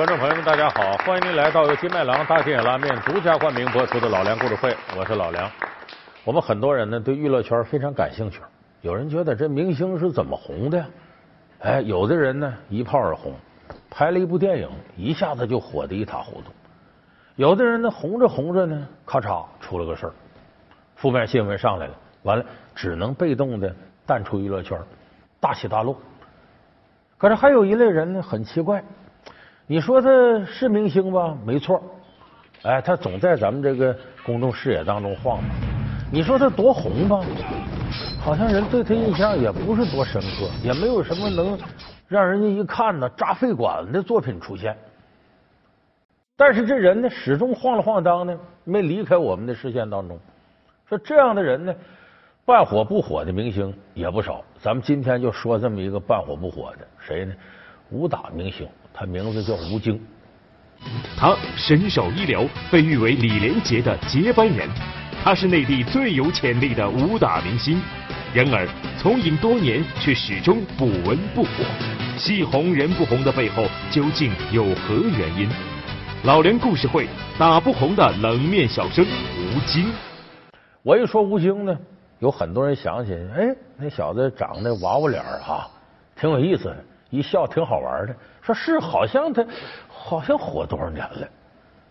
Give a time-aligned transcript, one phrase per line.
[0.00, 0.96] 观众朋友们，大家好！
[1.04, 5.46] 欢迎您来到由金麦郎大金眼拉面独家冠名播出的《老梁故事会》，我是老梁。
[6.24, 8.40] 我们很多人呢对娱乐圈非常感兴趣，
[8.80, 10.86] 有人觉得这明星是怎么红的呀？
[11.58, 13.34] 哎，有的人呢一炮而红，
[13.90, 16.50] 拍了一部电影，一下子就火得一塌糊涂；
[17.36, 20.12] 有的人呢红着红着呢，咔嚓出了个事儿，
[20.96, 23.70] 负面新闻上来了，完了只能被动的
[24.06, 24.80] 淡出娱乐圈，
[25.38, 25.94] 大起大落。
[27.18, 28.82] 可是还有一类人呢，很奇怪。
[29.70, 30.10] 你说他
[30.44, 31.38] 是明星吧？
[31.46, 31.80] 没错，
[32.64, 33.96] 哎，他总在咱们这个
[34.26, 35.38] 公众视野当中晃。
[36.10, 37.24] 你说他多红吧？
[38.20, 41.56] 好像人对他印象也不是多深刻，也没有什么能
[42.08, 44.76] 让人家一看呢扎肺管子的作品出现。
[46.36, 50.18] 但是这人呢，始终晃了晃荡呢，没离开我们的视线当中。
[50.88, 51.72] 说这样的人呢，
[52.44, 54.42] 半火不火的明星也不少。
[54.58, 57.32] 咱们今天就说这么一个半火不火的，谁呢？
[57.92, 58.68] 武打明星。
[58.92, 60.00] 他名字叫吴京，
[61.16, 64.68] 他身手一流，被誉为李连杰的接班人。
[65.22, 67.80] 他是内地最有潜力的武打明星，
[68.32, 68.66] 然而
[68.98, 71.50] 从影多年却始终不温不火。
[72.16, 75.48] 戏红人不红的背后究竟有何原因？
[76.24, 77.06] 老梁故事会
[77.38, 79.92] 打不红的冷面小生吴京。
[80.82, 81.78] 我一说吴京呢，
[82.18, 85.68] 有很多人想起，哎，那小子长得娃娃脸哈，
[86.18, 86.84] 挺有意思的。
[87.10, 89.44] 一笑挺好玩的，说是好像他
[89.88, 91.28] 好像火多少年了？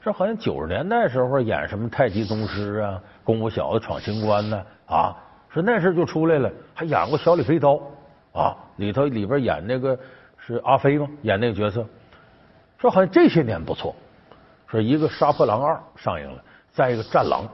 [0.02, 5.14] 说好像九十年代时候演什么太极宗师啊，功夫小子闯情关呢啊，
[5.50, 7.78] 说那时候就出来了，还演过小李飞刀
[8.32, 10.00] 啊，里头里边演那个
[10.38, 11.06] 是阿飞吗？
[11.24, 11.86] 演那个角色，
[12.78, 13.94] 说好像这些年不错，
[14.68, 17.46] 说一个杀破狼二上映了，再一个战狼，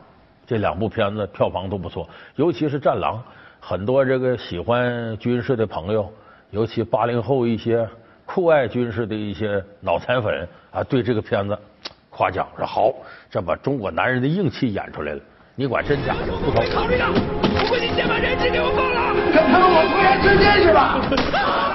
[0.46, 3.20] 这两部片子票房都不错，尤其是战狼，
[3.60, 6.08] 很多这个喜欢军事的朋友。
[6.56, 7.86] 尤其八零后一些
[8.26, 11.60] 酷爱军事的一些脑残粉啊，对这个片子
[12.10, 12.94] 夸奖说好，
[13.30, 15.20] 这把中国男人的硬气演出来了。
[15.54, 16.32] 你管真假的？
[16.32, 19.14] 不考虑的，不会你先把人质给我放了？
[19.34, 21.75] 跟他们我突然之间是吧？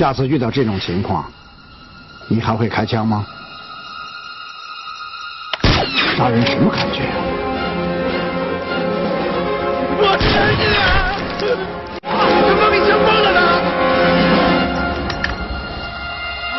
[0.00, 1.30] 下次遇到这种情况，
[2.26, 3.26] 你还会开枪吗？
[6.16, 7.02] 杀人什么感觉？
[9.98, 10.24] 我吃
[10.56, 11.12] 你啊！
[12.00, 13.40] 怎么给枪崩了呢？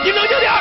[0.04, 0.54] 你冷静点！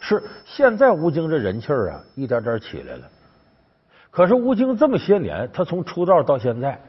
[0.00, 3.08] 是，现在吴京这人气儿啊，一点点起来了。
[4.10, 6.80] 可是吴京这么些年，他从出道到现在，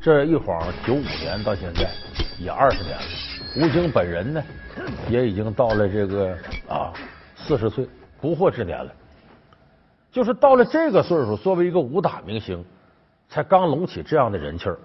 [0.00, 1.90] 这一晃九五年到现在
[2.38, 3.02] 也二十年了。
[3.56, 4.42] 吴京本人呢，
[5.08, 6.36] 也已经到了这个
[6.68, 6.92] 啊
[7.34, 7.88] 四十岁
[8.20, 8.92] 不惑之年了。
[10.12, 12.64] 就是到了这个岁数，作为一个武打明星，
[13.28, 14.76] 才刚隆起这样的人气儿，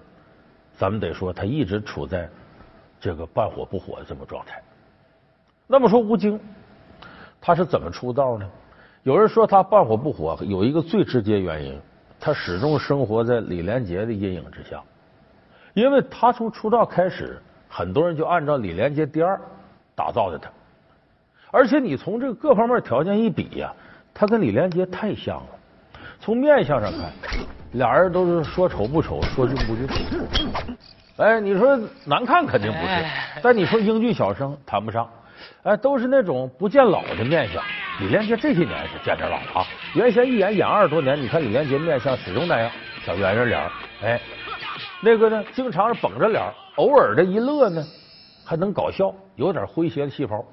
[0.78, 2.28] 咱们得说他一直处在
[3.00, 4.62] 这个半火不火的这么状态。
[5.66, 6.40] 那么说吴京，
[7.40, 8.48] 他是怎么出道呢？
[9.06, 11.80] 有人说他半火不火，有一个最直接原因，
[12.18, 14.82] 他始终生活在李连杰的阴影之下，
[15.74, 19.40] 因为他从出道开始，很多人就按照李连杰第二
[19.94, 20.50] 打造的他，
[21.52, 23.72] 而且你从这个各方面条件一比呀，
[24.12, 25.46] 他跟李连杰太像了。
[26.18, 27.38] 从面相上看，
[27.74, 29.86] 俩人都是说丑不丑，说俊不俊。
[31.18, 33.04] 哎，你说难看肯定不是，
[33.40, 35.08] 但你说英俊小生谈不上。
[35.62, 37.62] 哎，都是那种不见老的面相。
[37.98, 42.70] 李连杰这些年是见着老了啊，原先一演演二十多年，你看李连杰面相始终那样，
[43.02, 43.70] 小圆圆脸
[44.02, 44.20] 哎，
[45.00, 46.42] 那个呢，经常是绷着脸，
[46.74, 47.82] 偶尔的一乐呢，
[48.44, 50.44] 还能搞笑，有点诙谐的细胞。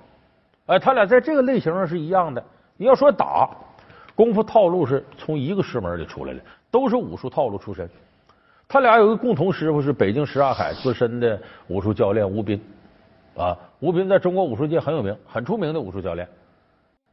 [0.68, 2.42] 哎，他俩在这个类型上是一样的。
[2.78, 3.50] 你要说打
[4.16, 6.40] 功夫套路，是从一个师门里出来的，
[6.72, 7.90] 都是武术套路出身。
[8.70, 11.38] 他俩有个共同师傅，是北京什刹海资深的
[11.68, 12.60] 武术教练吴斌。
[13.36, 16.26] 啊，吴斌在中国武术界很有名，很出名的武术教练。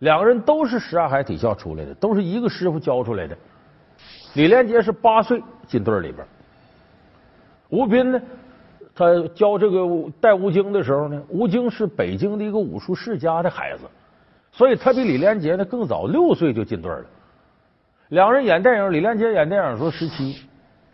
[0.00, 3.36] 两个人都是什刹海体校出来的，都是一个师傅教出来的。
[4.34, 6.26] 李连杰是八岁进队里边，
[7.68, 8.20] 吴斌呢，
[8.94, 9.86] 他教这个
[10.20, 13.82] 带吴京的时候呢，吴京是北京的一个武术世家的孩子，
[14.52, 17.04] 所以他比李连杰呢更早，六岁就进队了。
[18.08, 20.44] 两人演电影，李连杰演电影时候十七，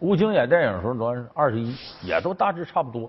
[0.00, 1.22] 吴京演电影时候多少？
[1.32, 3.08] 二十一，也都大致差不多。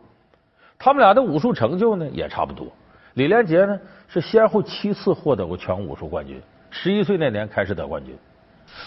[0.77, 2.67] 他们俩的武术成就呢也差不多。
[3.17, 8.15] 李连杰呢是先后七次获得过全武术冠军，十一岁那年开始得冠军。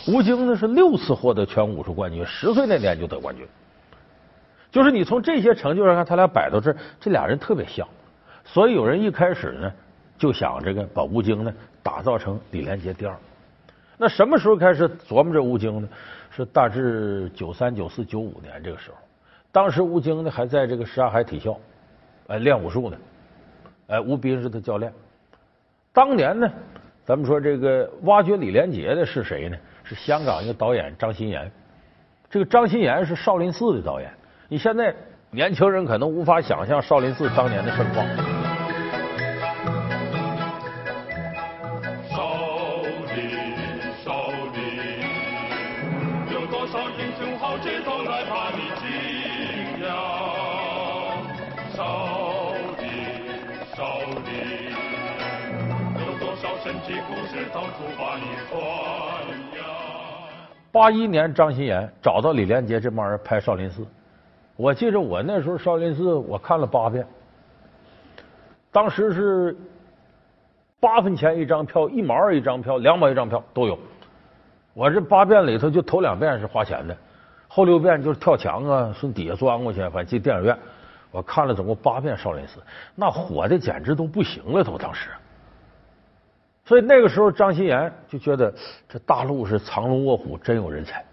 [0.07, 3.45] 吴京呢是六次获得全武术冠军，十岁那年就得冠军。
[4.71, 7.85] 就是你从这些成就上看，他俩摆到这，这俩人特别像。
[8.45, 9.73] 所以有人一开始呢，
[10.17, 13.17] 就想这个把吴京呢打造成李连杰第二。
[13.99, 15.89] 那什么时候开始琢磨这吴京呢？
[16.31, 18.97] 是大致九三、九四、九五年这个时候。
[19.51, 21.59] 当时吴京呢还在这个什刹海体校，
[22.29, 22.97] 哎练武术呢。
[23.91, 24.93] 哎，吴斌是他教练。
[25.93, 26.49] 当年呢，
[27.05, 29.57] 咱们说这个挖掘李连杰的是谁呢？
[29.83, 31.51] 是香港一个导演张鑫炎。
[32.31, 34.09] 这个张鑫炎是少林寺的导演。
[34.49, 34.95] 你现在
[35.33, 38.07] 年轻人可能无法想象少林寺当年的盛况。
[60.73, 63.85] 八一年，张欣妍找到李连杰这帮人拍少林寺。
[64.57, 67.05] 我记着我那时候少林寺我看了八遍，
[68.71, 69.57] 当时是
[70.79, 73.79] 八分钱一张票，一毛二一张票，两毛一张票都有。
[74.73, 76.97] 我这八遍里头就头两遍是花钱的，
[77.49, 80.57] 后六遍就是跳墙啊，从底下钻过去，反正进电影院。
[81.11, 82.61] 我看了总共八遍少林寺，
[82.95, 85.11] 那火的简直都不行了，都当时。
[86.71, 88.55] 所以那个时候，张欣妍就觉得
[88.89, 91.05] 这大陆是藏龙卧虎，真有人才。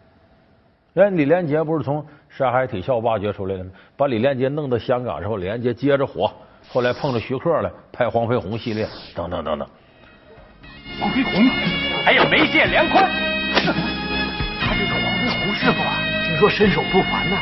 [0.94, 3.72] 哎，李连杰不是从山海体校挖掘出来的吗？
[3.98, 6.32] 把李连杰弄到香港之后，李连杰接着火，
[6.70, 9.68] 后来碰着徐克了，拍黄飞鸿系列，等等等等。
[11.02, 11.50] 黄飞鸿，
[12.06, 13.10] 还有梅剑梁宽，
[14.62, 17.38] 他这个黄飞鸿师傅啊，听说身手不凡呐。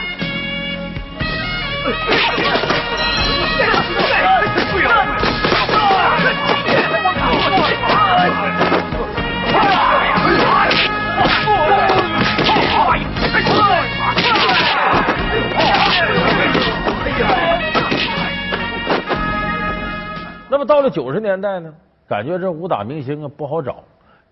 [20.66, 21.74] 到了九十年代呢，
[22.08, 23.84] 感觉这武打明星啊不好找。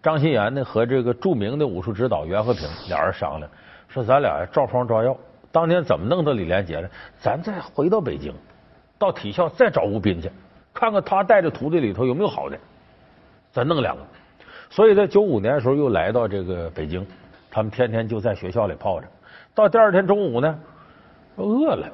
[0.02, 3.50] 张鑫炎呢和这个著名的武术指导袁和平俩人商量，
[3.88, 5.16] 说咱俩照方抓药。
[5.52, 6.90] 当年怎么弄到李连杰的？
[7.20, 8.34] 咱再回到北京，
[8.98, 10.30] 到体校再找吴斌去，
[10.74, 12.58] 看看他带的徒弟里头有没有好的，
[13.52, 14.02] 咱弄两个。
[14.70, 17.06] 所以在九五年的时候又来到这个北京，
[17.52, 19.08] 他们天天就在学校里泡着。
[19.54, 20.60] 到第二天中午呢，
[21.38, 21.88] 饿了。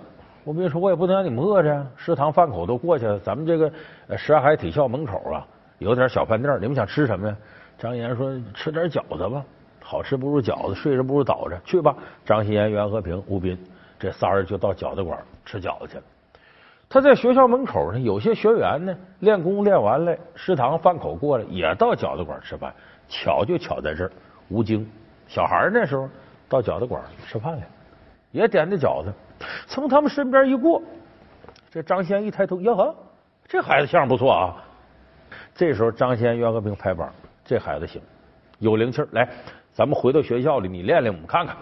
[0.50, 3.20] 吴斌说：“我也不能让你们饿着，食堂饭口都过去了。
[3.20, 3.72] 咱们这个
[4.08, 5.46] 什刹海体校门口啊，
[5.78, 7.38] 有点小饭店，你们想吃什么呀？”
[7.78, 9.46] 张岩说：“吃点饺子吧，
[9.80, 11.56] 好吃不如饺子，睡着不如倒着。
[11.64, 13.56] 去吧。”张鑫炎、袁和平、吴斌
[14.00, 16.04] 这仨人就到饺子馆吃饺子去了。
[16.90, 22.74] 他在学校门口呢，有些学员呢练功练完了，食堂饭口过来也到饺子馆吃饭。
[23.08, 24.12] 巧就巧在这儿，
[24.48, 24.84] 吴京
[25.28, 26.10] 小孩那时候
[26.50, 27.62] 到饺子馆吃饭了，
[28.32, 29.14] 也点的饺子。
[29.68, 30.82] 从他们身边一过，
[31.72, 32.96] 这张先一抬头，哟呵，
[33.48, 34.56] 这孩子相不错啊！
[35.56, 37.12] 这时候张先袁和平拍板，
[37.46, 38.02] 这孩子行，
[38.60, 39.02] 有灵气。
[39.12, 39.28] 来，
[39.74, 41.56] 咱们回到学校里，你练练，我们看看。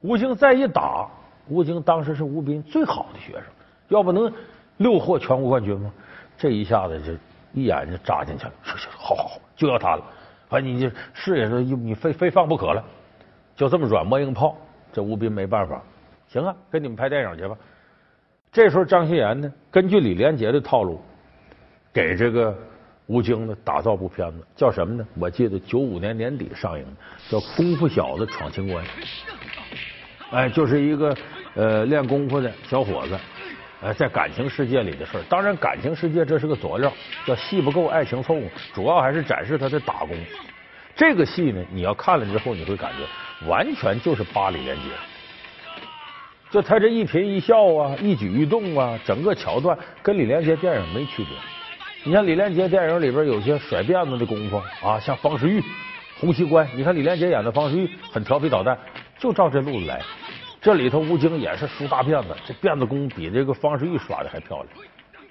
[0.00, 1.08] 吴京再一打，
[1.48, 3.44] 吴京当时是吴斌最好的学生，
[3.88, 4.32] 要不能
[4.78, 5.92] 六获全国冠军吗？
[6.36, 7.12] 这一下子就
[7.52, 8.52] 一眼就扎进去了。
[8.62, 10.02] 说说好好好，就要他了。
[10.48, 12.82] 反正你这是也是你非非放不可了，
[13.54, 14.56] 就这么软磨硬泡，
[14.92, 15.80] 这吴斌没办法。
[16.32, 17.54] 行啊，跟你们拍电影去吧。
[18.50, 20.98] 这时候张鑫炎呢，根据李连杰的套路，
[21.92, 22.56] 给这个
[23.04, 25.06] 吴京呢打造部片子，叫什么呢？
[25.18, 26.90] 我记得九五年年底上映的，
[27.28, 28.82] 叫《功夫小子闯情关》。
[30.30, 31.14] 哎，就是一个
[31.54, 33.18] 呃练功夫的小伙子，
[33.82, 35.22] 呃在感情世界里的事儿。
[35.28, 36.90] 当然，感情世界这是个佐料，
[37.26, 38.40] 叫戏不够，爱情凑。
[38.72, 40.16] 主要还是展示他的打工。
[40.96, 44.82] 这个戏呢，你要看了之后，你会感觉完全就是扒李连杰。
[46.52, 51.34] 就他这一颦一笑啊，一举一动啊，整个桥段跟李连杰电影没区别。
[52.04, 55.62] 你像李连杰电影里边有些甩辫子的功夫啊，像方世玉、
[56.20, 56.68] 洪七官。
[56.76, 58.78] 你看李连杰演的方世玉很调皮捣蛋，
[59.18, 60.02] 就照这路子来。
[60.60, 64.68] 这里头吴京也是梳大辫子，这辫子功比这个方世玉耍的还漂亮。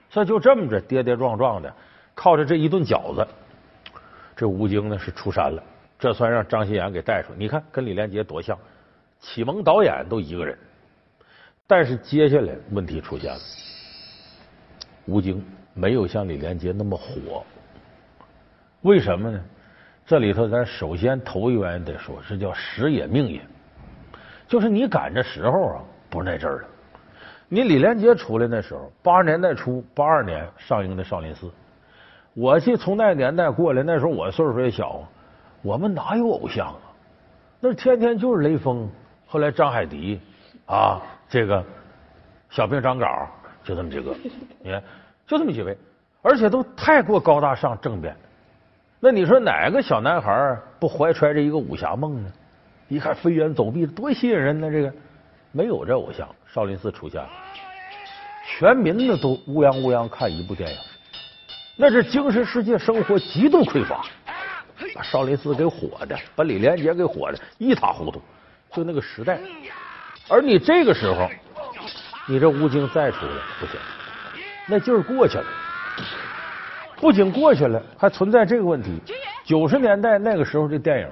[0.10, 1.72] 所以就这么着跌跌撞撞的，
[2.16, 3.28] 靠着这一顿饺子，
[4.36, 5.62] 这吴京呢是出山了。
[6.00, 7.36] 这算让张鑫炎给带出来。
[7.38, 8.58] 你看跟李连杰多像，
[9.20, 10.58] 启蒙导演都一个人。
[11.68, 13.40] 但是接下来问题出现了，
[15.06, 15.42] 吴京
[15.74, 17.46] 没有像李连杰那么火，
[18.82, 19.42] 为什么呢？
[20.06, 23.40] 这里头咱首先头一原因得说，这叫时也命也，
[24.48, 26.68] 就是你赶着时候啊，不是在这儿了。
[27.48, 31.48] 你李连杰出来那时候，八十年代初，八二年上映的《少林寺》，
[32.34, 35.08] 我记从那个年代过来，那时候我岁数也小，
[35.62, 36.82] 我们哪有偶像啊？
[37.62, 38.90] 那天天就是雷锋，
[39.26, 40.20] 后来张海迪
[40.66, 41.02] 啊。
[41.32, 41.64] 这个
[42.50, 43.26] 小兵张镐，
[43.64, 44.14] 就这么几个，
[44.62, 44.84] 你看，
[45.26, 45.76] 就这么几位，
[46.22, 48.14] 而且都太过高大上正面。
[49.00, 52.32] 那你说哪个小男孩不怀揣着一个武侠梦呢？
[52.90, 54.70] 一看飞檐走壁，多吸引人呢！
[54.70, 54.94] 这个
[55.54, 57.30] 没有这偶像，少林寺出现了，
[58.46, 60.78] 全民呢都乌泱乌泱看一部电影，
[61.78, 64.04] 那是精神世界生活极度匮乏，
[64.94, 68.22] 把少林寺给火的，把李连杰给火的一塌糊涂。
[68.74, 69.40] 就那个时代，
[70.32, 71.30] 而你这个时候，
[72.26, 73.78] 你这吴京再出来不行，
[74.66, 75.44] 那劲儿过去了。
[76.96, 79.02] 不仅过去了，还存在这个问题。
[79.44, 81.08] 九十年代那个时候的电影，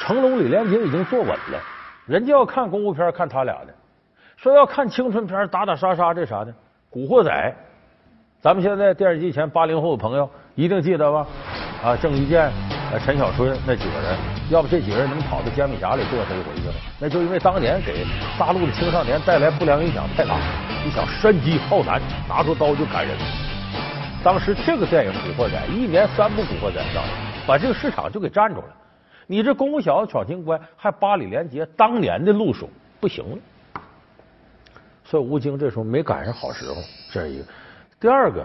[0.00, 1.58] 成龙、李连杰已经坐稳了，
[2.04, 3.72] 人家要看功夫片，看他俩的；
[4.36, 6.52] 说要看青春片，打打杀杀这啥的，
[6.90, 7.30] 《古惑仔》。
[8.42, 11.26] 咱们现在电视机前八零后的朋友一定记得吧？
[11.82, 12.52] 啊，郑伊健、
[13.04, 14.16] 陈小春那几个人，
[14.48, 16.72] 要不这几个人能跑到煎饼侠里嘚瑟一回去呢？
[16.98, 18.06] 那就因为当年给
[18.38, 20.38] 大陆的青少年带来不良影响太大。
[20.82, 23.14] 你想，山鸡浩南拿出刀就砍人。
[24.24, 27.02] 当时这个电影《古惑仔》一年三部《古惑仔》上，
[27.46, 28.68] 把这个市场就给占住了。
[29.26, 33.82] 你这功夫小子闯情关，还八李连杰当年的路数，不行了。
[35.04, 36.76] 所以吴京这时候没赶上好时候，
[37.12, 37.44] 这是一个。
[38.00, 38.44] 第二个，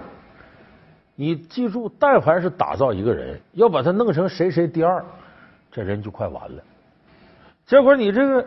[1.21, 5.05] 你记住，但凡是打造一个人，要把他弄成谁谁第二，
[5.71, 6.63] 这人就快完了。
[7.63, 8.43] 结果你这个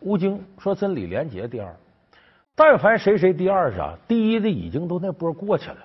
[0.00, 1.74] 吴京说真李连杰第二，
[2.54, 5.78] 但凡谁谁第二是啥，第一的已经都那波过去了。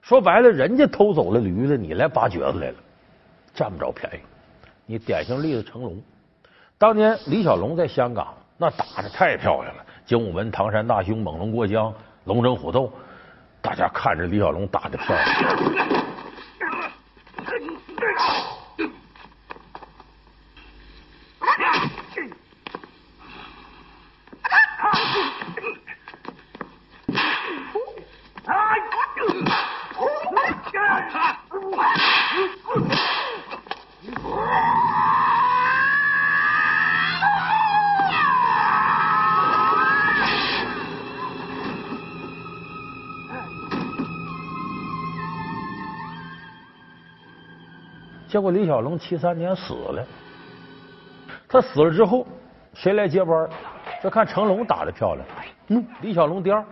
[0.00, 2.76] 说白了，人家偷走了驴子，你来拔橛子来了，
[3.52, 4.18] 占不着便宜。
[4.86, 6.00] 你典型例子成龙，
[6.78, 11.92] 当年李小龙在香港那打的太漂亮了，精武门、唐山大兄、猛龙过江、
[12.26, 12.92] 龙争虎斗，
[13.62, 16.12] 大家看着李小龙打的漂亮。
[48.32, 50.02] 结果李小龙七三年死了，
[51.46, 52.26] 他死了之后，
[52.72, 53.46] 谁来接班？
[54.02, 55.26] 就看成龙打的漂亮，
[55.68, 56.64] 嗯，李小龙第二，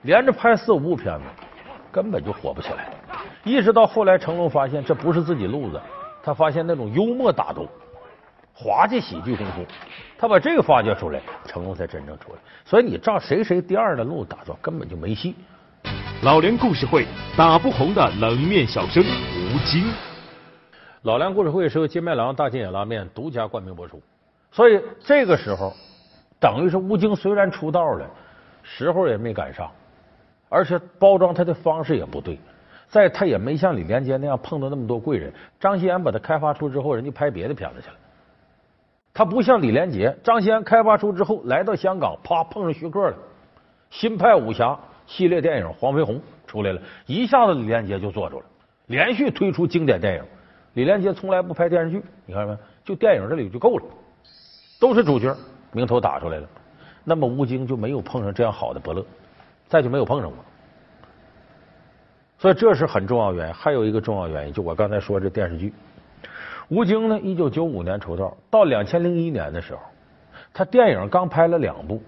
[0.00, 1.24] 连着拍四五部片子，
[1.92, 2.88] 根本就火不起来。
[3.44, 5.78] 一直到后来，成龙发现这不是自己路子，
[6.22, 7.68] 他发现那种幽默打斗、
[8.54, 9.66] 滑稽喜剧功夫，
[10.16, 12.38] 他把这个发掘出来，成龙才真正出来。
[12.64, 15.34] 所以你照谁谁第二的路打造，根本就没戏。
[16.22, 19.84] 老梁故事会打不红的冷面小生吴京。
[21.02, 24.00] 老梁故事会是由金麦郎大金眼拉面独家冠名播出，
[24.52, 25.74] 所以这个时候
[26.38, 28.08] 等于是吴京虽然出道了，
[28.62, 29.68] 时候也没赶上，
[30.48, 32.38] 而且包装他的方式也不对，
[32.86, 35.32] 再他也没像李连杰那样碰到那么多贵人。
[35.58, 37.96] 张骞安把他开发出之后，人家拍别的片子去了。
[39.12, 43.16] 他不像李连杰，张骞安开发出之后来到香港，啪碰上徐克了，
[43.90, 44.78] 新派武侠
[45.08, 46.14] 系列电影《黄飞鸿》
[46.46, 48.46] 出来了，一下子李连杰就坐住了，
[48.86, 50.22] 连续推出经典电影。
[50.74, 52.56] 李连杰从来不拍电视剧，你看没？
[52.84, 53.84] 就电影这里就够了，
[54.80, 55.36] 都是主角，
[55.70, 56.48] 名头打出来了。
[57.04, 59.04] 那么吴京就没有碰上这样好的伯乐，
[59.68, 60.38] 再就没有碰上过。
[62.38, 63.54] 所以这是很重要原因。
[63.54, 65.72] 还有一个重要原因，就我刚才说这电视剧。
[66.68, 69.80] 吴京呢，一九九五年出道，到两千零一年的时候，
[70.54, 72.02] 他电影刚拍了两部，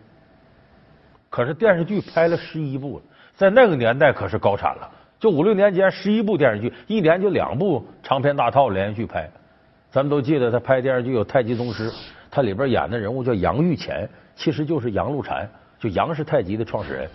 [1.28, 3.04] 可是电视剧拍了十一部了，
[3.36, 4.90] 在那个年代可是高产了。
[5.24, 9.26] 就五六年间，十一部电视剧，一年就两部长篇大套连续剧拍。
[9.90, 11.90] 咱们都记得他拍电视剧有《太极宗师》，
[12.30, 17.08] 他里边演的人物叫杨玉乾，其实就是杨露禅，就杨氏太极的创始人。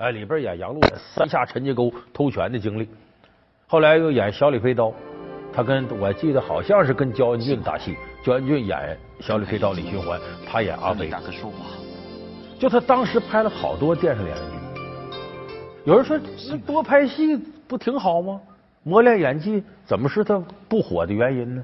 [0.00, 0.80] 哎，里边演杨露
[1.14, 2.88] 三下陈家沟偷拳的经历，
[3.66, 4.90] 后来又演小李飞刀，
[5.52, 10.18] 他跟我记得好像是跟焦恩俊打戏，焦恩俊演小李飞刀李寻欢，
[10.50, 11.10] 他演阿飞。
[11.10, 11.66] 大哥说话，
[12.58, 14.56] 就他当时拍了好多电视连续剧。
[15.84, 17.36] 有人说，那多拍戏
[17.68, 18.40] 不挺好吗？
[18.82, 21.62] 磨练演技怎么是他不火的原因呢？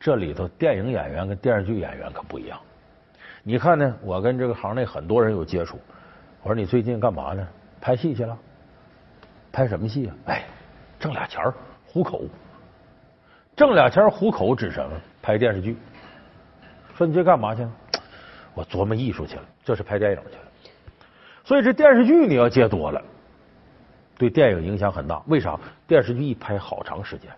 [0.00, 2.58] 这里头电影演员跟电视剧演员可不一样。
[3.44, 5.78] 你看呢，我跟这个行内很多人有接触。
[6.42, 7.46] 我说你最近干嘛呢？
[7.86, 8.36] 拍戏去了？
[9.52, 10.14] 拍什么戏啊？
[10.24, 10.44] 哎，
[10.98, 11.40] 挣俩钱
[11.86, 12.24] 糊口。
[13.54, 15.00] 挣俩钱糊口指什么？
[15.22, 15.76] 拍电视剧。
[16.96, 17.70] 说你这干嘛去了？
[18.54, 20.72] 我琢磨艺术去了，这是拍电影去了。
[21.44, 23.00] 所以这电视剧你要接多了，
[24.18, 25.22] 对电影影响很大。
[25.28, 25.56] 为啥？
[25.86, 27.30] 电视剧一拍好长时间，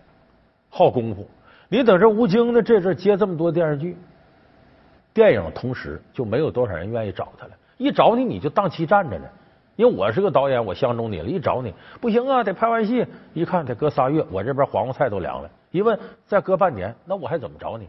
[0.71, 1.29] 耗功夫。
[1.67, 3.95] 你等这吴京呢，这阵接这么多电视剧，
[5.13, 7.51] 电影同时就没有多少人愿意找他了。
[7.77, 9.29] 一找你，你就档期站着呢。
[9.79, 15.49] 因为我是个导演，我相中你了，一找你不行啊，得拍完戏，一看得隔仨月，我这边黄瓜菜都凉了。
[15.71, 17.87] 一问再隔半年，那我还怎么找你？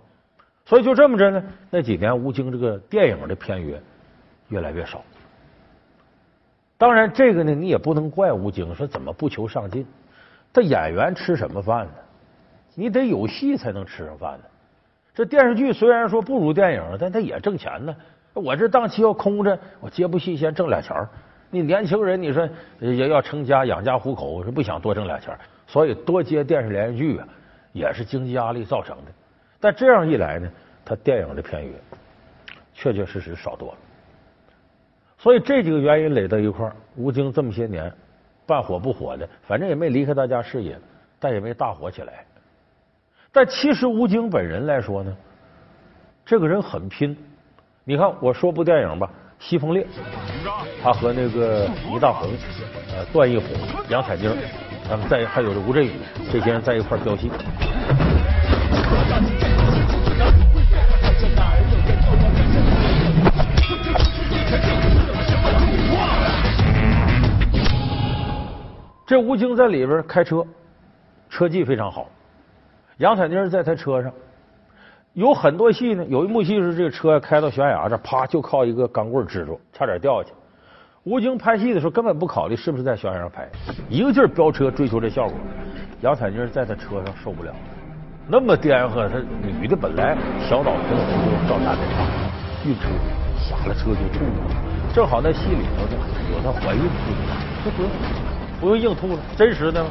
[0.64, 1.42] 所以就这么着呢。
[1.68, 3.82] 那几年吴京这个电影的片约
[4.50, 5.02] 越来越少。
[6.78, 9.85] 当然，这个呢，你也不能怪吴京，说怎么不求上进？
[10.52, 11.92] 他演员吃什么饭呢？
[12.76, 14.44] 你得有戏才能吃上饭呢。
[15.12, 17.92] 这电视剧虽然说不如电影，但它也挣钱呢。
[18.32, 21.09] 我这档期要空着，我接部戏先挣俩钱儿。
[21.50, 27.28] 你年轻人，你说也要成家养家糊口，是不想多挣俩钱，所以多接电视连续剧啊，
[27.73, 29.12] 也是经济压力造成的。
[29.59, 30.49] 但这样一来呢，
[30.85, 31.73] 他电影的片约
[32.73, 33.78] 确确实实少多了。
[35.19, 37.92] 所以这几个原因垒到一块儿，吴京这么些年
[38.47, 40.78] 半火不火的，反正也没离开大家视野，
[41.19, 42.25] 但也没大火起来。
[43.33, 45.16] 但其实吴京本人来说呢，
[46.25, 47.16] 这个人很拼。
[47.85, 49.07] 你看，我说部电影吧，
[49.40, 49.82] 《西风烈》，
[50.82, 52.30] 他和那个倪大红、
[52.94, 53.49] 呃段奕宏、
[53.88, 54.28] 杨采妮，
[54.88, 55.90] 他们在还有这吴镇宇
[56.30, 57.30] 这些人在一块飙戏。
[69.07, 70.46] 这吴京在里边开车，
[71.29, 72.07] 车技非常好。
[72.98, 74.12] 杨采妮在他车上，
[75.14, 76.05] 有很多戏呢。
[76.09, 80.35] 有一幕戏是这个车开到悬崖这，啪就靠一个钢棍支住，差点掉下去。
[81.05, 83.49] 吴京拍戏的时候根本不考虑是不是在悬崖上拍，
[83.88, 85.35] 一个劲儿飙车追求这效果。
[86.03, 87.53] 杨采妮在他车上受不了，
[88.29, 89.18] 那么颠簸，他
[89.59, 90.16] 女的本来
[90.49, 92.07] 小脑平衡就照单的差，
[92.66, 92.88] 晕车
[93.38, 94.92] 下了车就吐了。
[94.94, 95.96] 正好那戏里头呢
[96.33, 97.90] 有她怀孕吐的，不用
[98.61, 99.90] 不用硬吐了，真实的吗？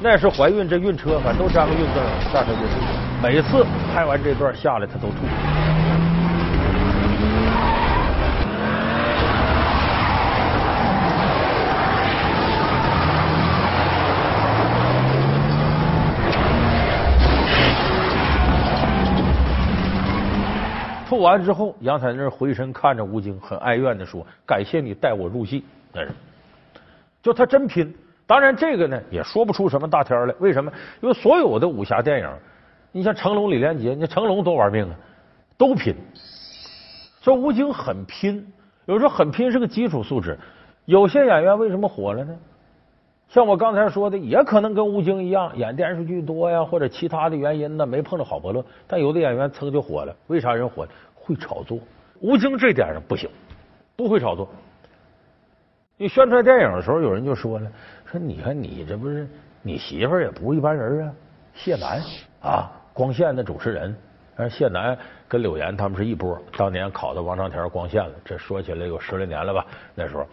[0.00, 2.00] 那是怀孕，这晕车，反正都沾个孕字，
[2.32, 2.74] 下车就吐。
[3.22, 5.14] 每次拍完这段下来，他都吐。
[21.08, 26.10] 吐完之后，杨采妮回身看着吴京，很哀怨的说：“感谢你带我入戏。”那是，
[27.22, 27.94] 就他真拼。
[28.32, 30.34] 当然，这个呢也说不出什么大天来。
[30.38, 30.72] 为什么？
[31.02, 32.26] 因为所有的武侠电影，
[32.90, 34.96] 你像成龙、李连杰，你成龙多玩命啊，
[35.58, 35.94] 都拼。
[37.20, 38.50] 所以吴京很拼，
[38.86, 40.38] 有时候很拼是个基础素质。
[40.86, 42.34] 有些演员为什么火了呢？
[43.28, 48.64] 像我刚才说的，也可能跟吴京一样，演电视剧多呀，或者其他的原因呢，没碰着好伯乐。
[48.86, 50.88] 但有的演员噌就火了，为啥人火？
[51.14, 51.78] 会炒作。
[52.20, 53.28] 吴京这点上不行，
[53.94, 54.48] 不会炒作。
[55.98, 57.70] 你宣传电影的时候，有人就说了。
[58.12, 59.26] 说你看你这不是
[59.62, 61.14] 你媳妇儿也不是一般人啊，
[61.54, 62.02] 谢楠
[62.42, 63.96] 啊，光线的主持人，
[64.36, 69.64] 而谢楠跟柳岩他们是一波，当年考到王长田光线了，这说起来有十来年了吧？
[69.94, 70.26] 那时候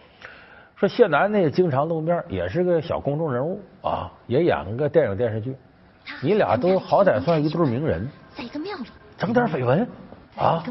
[0.76, 5.56] 说谢楠呢也经常露面，也是个小公众人物啊，也演个电影电视剧，
[6.20, 8.84] 你俩都好歹算一对名人，在一个庙里
[9.16, 9.88] 整点绯闻
[10.36, 10.62] 啊，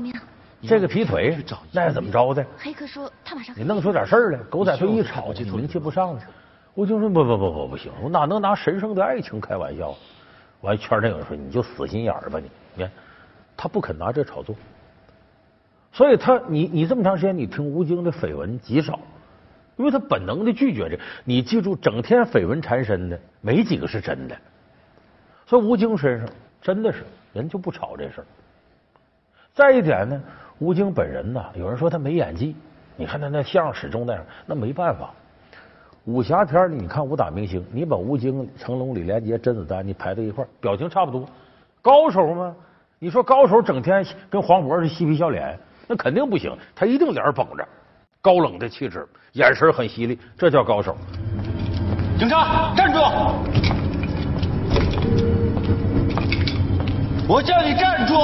[0.61, 2.45] 这个劈腿那是怎么着的？
[2.55, 6.21] 黑客说他马上你弄出点事儿来，狗仔队一吵，就名气不上了。
[6.79, 9.93] 吴京说：“不不不不不行，我哪能拿神圣的爱情开玩笑？”
[10.61, 12.91] 完，圈内有人说：“你就死心眼儿吧你！”你看，
[13.57, 14.55] 他不肯拿这炒作，
[15.91, 18.97] 所以他你你这么长时间，你听吴京的绯闻极少，
[19.75, 20.97] 因为他本能的拒绝这。
[21.25, 24.37] 你记住，整天绯闻缠身的，没几个是真的。
[25.45, 26.29] 所以吴京身上
[26.61, 28.25] 真的是人就不炒这事儿。
[29.53, 30.21] 再一点呢，
[30.59, 32.55] 吴京本人呢，有人说他没演技，
[32.95, 35.13] 你看他那相始终那样，那没办法。
[36.09, 41.23] 武侠片里，你看武打明星，你把吴京、成龙、李连杰、甄子丹你排在一块表情差不多，
[41.83, 42.51] 高手吗？
[42.97, 45.55] 你说高手整天跟黄渤似的嬉皮笑脸，
[45.87, 46.51] 那肯定不行。
[46.75, 47.63] 他一定脸绷着，
[48.23, 50.97] 高冷的气质，眼神很犀利，这叫高手。
[52.17, 52.99] 警察，站住！
[57.27, 58.15] 我叫你站住！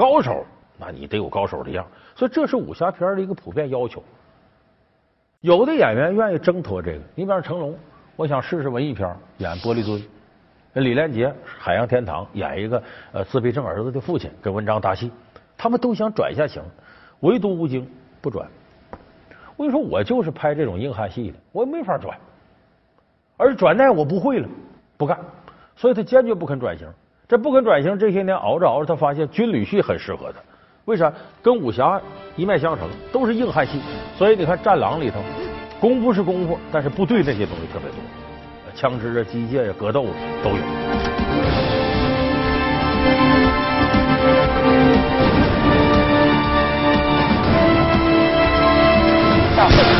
[0.00, 0.46] 高手，
[0.78, 1.86] 那你得有高手的样。
[2.16, 4.02] 所以这是武侠片的一个普遍要求。
[5.42, 7.78] 有的演员愿意挣脱这个，你比方成龙，
[8.16, 10.00] 我想试试文艺片，演玻璃堆；
[10.82, 12.82] 李连杰《海洋天堂》演一个
[13.12, 15.12] 呃自闭症儿子的父亲，跟文章搭戏，
[15.58, 16.62] 他们都想转一下型，
[17.20, 17.86] 唯独吴京
[18.22, 18.48] 不转。
[19.58, 22.18] 我跟你说，我就是拍这种硬汉戏的，我也没法转，
[23.36, 24.48] 而转那我不会了，
[24.96, 25.18] 不干，
[25.76, 26.88] 所以他坚决不肯转型。
[27.30, 30.40] 这不肯转型，这些年熬着熬着，他发现军旅戏很适合他。
[30.86, 31.12] 为啥？
[31.40, 32.00] 跟武侠
[32.34, 33.80] 一脉相承，都是硬汉戏。
[34.18, 35.20] 所以你看《战狼》里头，
[35.78, 38.00] 功夫是功夫，但是部队那些东西特别多，
[38.74, 40.06] 枪支啊、机械呀、格斗
[40.42, 40.56] 都有。
[49.70, 49.99] 所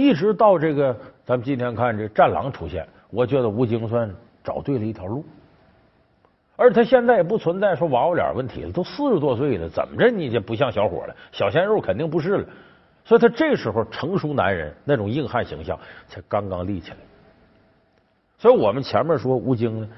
[0.00, 4.10] 一直到这个，咱们今天看这战狼出现，我觉得吴京算
[4.42, 5.24] 找对了一条路。
[6.56, 11.16] 而他现在也不存在说娃娃脸问题了，都四十多岁了，怎么着你就不像小伙了？
[11.32, 12.46] 小鲜肉肯定不是了。
[13.04, 16.96] 所以他这时候成熟男人那种硬汉形象才刚刚立起来。
[18.38, 19.88] 所以我们前面说吴京呢，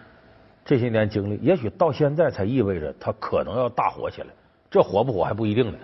[0.64, 4.28] 这些年经历，也许到现在才意味着他可能要大火起来。
[4.70, 5.78] 这火不火还不一定呢。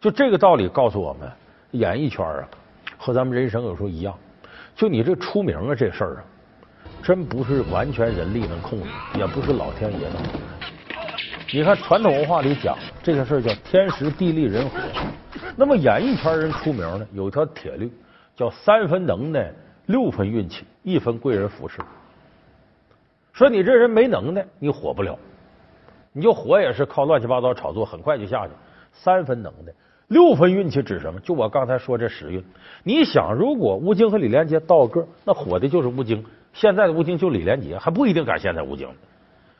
[0.00, 1.30] 就这个道理告诉我们，
[1.72, 2.48] 演艺圈啊。
[2.98, 4.14] 和咱们人生有时候一样，
[4.74, 6.24] 就你这出名啊，这事儿啊，
[7.02, 10.22] 真不是完全人力能控制，也不是老天爷能。
[11.52, 14.78] 你看传统文化里讲这个事儿叫天时地利人和。
[15.56, 17.90] 那么演艺圈人出名呢，有一条铁律，
[18.36, 19.50] 叫三分能耐，
[19.86, 21.80] 六分运气，一分贵人扶持。
[23.32, 25.18] 说你这人没能耐，你火不了，
[26.12, 28.52] 你就火也是靠乱七八糟炒作，很快就下去。
[28.92, 29.72] 三分能耐。
[30.08, 31.20] 六分运气指什么？
[31.20, 32.42] 就我刚才说这时运。
[32.82, 36.24] 你想，如果吴京和李连杰倒个，那火的就是吴京。
[36.54, 38.88] 现在的吴京就李连杰，还不一定赶现在吴京。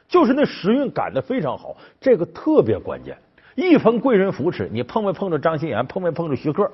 [0.08, 3.16] 就是那时运赶的非常好，这个特别关键。
[3.54, 5.84] 一分贵人扶持，你碰没碰着张心妍？
[5.86, 6.70] 碰没碰着徐克？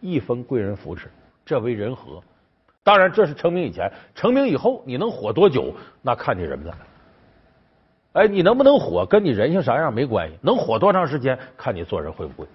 [0.00, 1.08] 一分贵人扶持，
[1.44, 2.22] 这为人和。
[2.82, 5.74] 当然，这是成名以前，成名以后，你能火多久？
[6.00, 6.74] 那看你人了。
[8.14, 10.38] 哎，你能不能火，跟你人性啥样没关系。
[10.40, 12.48] 能火多长时间，看你做人会不会。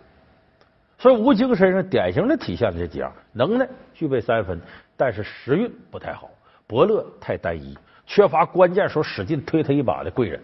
[1.05, 4.59] 所以吴京身上典型的体现了这几样：能耐具备三分，
[4.97, 6.27] 但是时运不太好，
[6.65, 10.41] 伯乐太单一，缺乏关键时候使劲推他一把的贵人。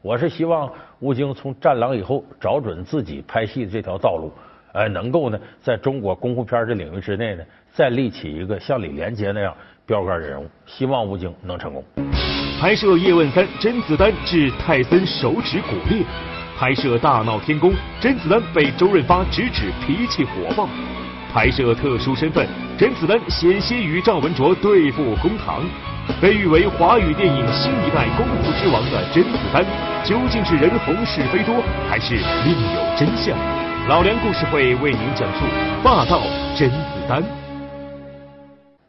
[0.00, 4.32] 我是希望吴京从《战狼》以后找准自己拍戏的这条道路，
[4.72, 10.48] 呃，能够呢在中国功夫片这领域之内呢，再立起一个像李连杰那样标杆人物。
[10.64, 11.84] 希望吴京能成功。
[12.58, 16.02] 拍摄《叶问三》，甄子丹致泰森手指骨裂。
[16.58, 20.66] 拍摄《大闹天宫》，甄子丹被周润发直指脾气火爆；
[21.32, 22.44] 拍摄《特殊身份》，
[22.76, 25.62] 甄子丹险些与赵文卓对付公堂。
[26.20, 29.64] 被誉为华语电影新一代功夫之王的甄子丹，
[30.02, 33.38] 究竟是人红是非多，还是另有真相？
[33.86, 35.44] 老梁故事会为您讲述
[35.84, 36.22] 霸道
[36.56, 36.76] 甄子
[37.08, 37.22] 丹。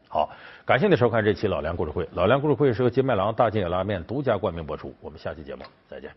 [0.07, 0.27] 好，
[0.65, 2.07] 感谢您收看这期老梁故事会。
[2.13, 4.91] 老梁故事会是由金麦郎大金野拉面独家冠名播出。
[5.01, 6.09] 我们下期节目再见。